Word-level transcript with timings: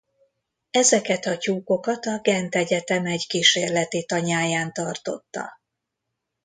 Ezeket 0.71 1.25
az 1.25 1.37
tyúkokat 1.37 2.05
a 2.05 2.19
Gent 2.19 2.55
Egyetem 2.55 3.05
egy 3.05 3.27
kísérleti 3.27 4.05
tanyáján 4.05 4.73
tartotta. 4.73 5.59